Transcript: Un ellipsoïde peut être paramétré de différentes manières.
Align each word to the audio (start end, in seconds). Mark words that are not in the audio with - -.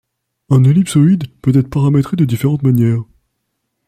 Un 0.49 0.63
ellipsoïde 0.63 1.27
peut 1.43 1.55
être 1.55 1.69
paramétré 1.69 2.17
de 2.17 2.25
différentes 2.25 2.63
manières. 2.63 3.03